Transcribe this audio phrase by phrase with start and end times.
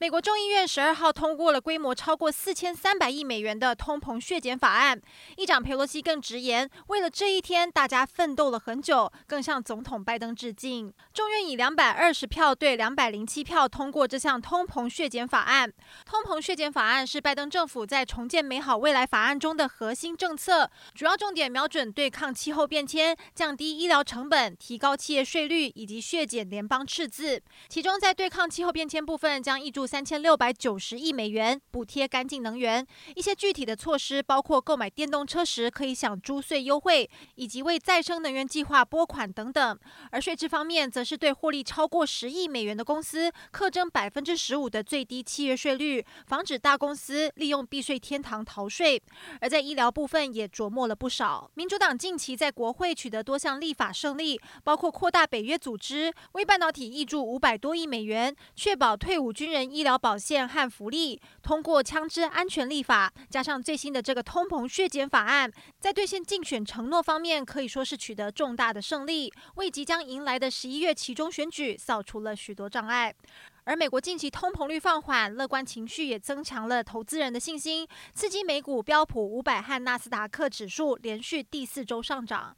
[0.00, 5.00] 美国众议院十二号通过了规模超过四千三百亿美元的通膨削减法案。
[5.36, 10.94] 议长佩洛西更直言，为了这一天，大家奋斗了很久，更向总统拜登致敬。
[11.12, 15.72] 众院以两百二十票对两百零七票通过这项通膨削减法案。
[16.06, 27.42] 通膨削减法案是拜登政府在重建美好未来法案中的核心政策，主要重点瞄准对抗气候变迁、降低医疗成本、提高企业税率以及削减联邦赤字。
[27.68, 39.78] 其中，在对抗气候变迁部分，将挹注三千六百九十亿美元补贴干净能源，一些具体的措施包括购买电动车时可以享租税优惠，以及为再生能源计划拨款等等。
[40.10, 49.02] 而税制方面，则是对获利超过十亿美元的公司课征百分之十五的最低契约税率，防止大公司利用避税天堂逃税。
[49.40, 51.50] 而在医疗部分也琢磨了不少。
[51.54, 65.48] 民主党近期在国会取得多项立法胜利，包括扩大北约组织，为半导体挹注五百多亿美元，确保退伍军人医疗保险和福利，通过枪支安全立法，加上最新的这个通膨削减法案，
[65.78, 73.14] 在兑现竞选承诺方面可以说是取得重大的胜利，为即将迎来的十一月期中选举扫除了许多障碍。
[73.62, 82.56] 而美国近期通膨率放缓，乐观情绪也增强了投资人的信心，刺激美股标普五百和纳斯达克指数连续第四周上涨。